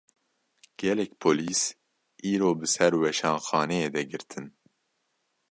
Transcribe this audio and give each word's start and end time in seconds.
Gelek 0.79 1.11
polîs, 1.21 1.61
îro 2.31 2.51
bi 2.59 2.67
ser 2.73 2.93
weşanxaneyê 3.01 3.89
de 3.95 4.01
girtin 4.09 4.45